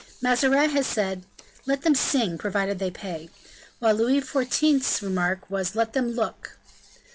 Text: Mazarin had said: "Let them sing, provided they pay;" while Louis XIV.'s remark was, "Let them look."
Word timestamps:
Mazarin 0.19 0.71
had 0.71 0.83
said: 0.85 1.27
"Let 1.67 1.83
them 1.83 1.93
sing, 1.93 2.39
provided 2.39 2.79
they 2.79 2.89
pay;" 2.89 3.29
while 3.77 3.93
Louis 3.93 4.19
XIV.'s 4.21 5.03
remark 5.03 5.47
was, 5.47 5.75
"Let 5.75 5.93
them 5.93 6.13
look." 6.13 6.57